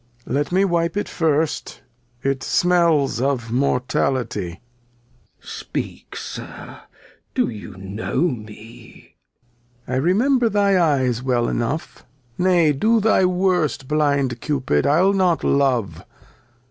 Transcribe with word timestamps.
Lear. 0.25 0.37
Let 0.39 0.51
me 0.51 0.65
wipe 0.65 0.97
it 0.97 1.07
first; 1.07 1.83
it 2.23 2.39
smeUs 2.39 3.21
of 3.21 3.51
Mortality. 3.51 4.59
Glost. 5.39 5.57
Speak, 5.59 6.15
Sir, 6.15 6.79
do 7.35 7.47
you 7.49 7.77
know 7.77 8.21
me? 8.21 9.17
Lear. 9.87 9.97
I 9.97 9.99
remember 9.99 10.49
thy 10.49 10.75
Eyes 10.83 11.21
well 11.21 11.47
enough: 11.47 12.03
Nay, 12.35 12.73
do 12.73 12.99
thy 12.99 13.25
worst, 13.25 13.87
blind 13.87 14.41
Cupid, 14.41 14.87
I'll 14.87 15.13
not 15.13 15.43
love. 15.43 16.03